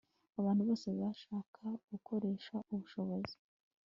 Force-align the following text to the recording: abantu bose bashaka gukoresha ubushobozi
abantu 0.39 0.61
bose 0.67 0.87
bashaka 0.99 1.61
gukoresha 1.89 2.55
ubushobozi 2.73 3.35